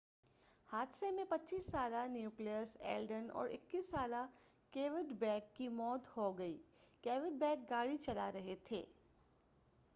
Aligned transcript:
حادثہ 0.69 1.05
میں 1.15 1.23
25 1.33 1.59
سالہ 1.61 2.05
نیکولس 2.11 2.75
ایلڈن 2.83 3.27
اور 3.33 3.49
21 3.49 3.83
سالہ 3.83 4.25
کیوڈ 4.73 5.11
بیک 5.19 5.55
کی 5.55 5.67
موت 5.75 6.07
ہوگئی 6.17 6.57
کیوڈبیک 7.03 7.69
گاڑی 7.69 7.97
چلا 7.97 8.31
رہے 8.31 8.55
تھے 8.63 8.83